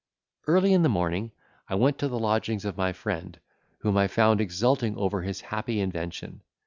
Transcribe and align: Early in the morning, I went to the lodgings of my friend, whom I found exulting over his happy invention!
Early 0.47 0.73
in 0.73 0.81
the 0.81 0.89
morning, 0.89 1.31
I 1.69 1.75
went 1.75 1.99
to 1.99 2.07
the 2.07 2.17
lodgings 2.17 2.65
of 2.65 2.75
my 2.75 2.91
friend, 2.91 3.39
whom 3.81 3.97
I 3.97 4.07
found 4.07 4.41
exulting 4.41 4.97
over 4.97 5.21
his 5.21 5.41
happy 5.41 5.79
invention! 5.79 6.41